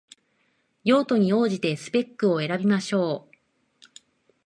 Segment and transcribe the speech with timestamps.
[0.83, 3.37] 用途に応じてスペックを選びましょう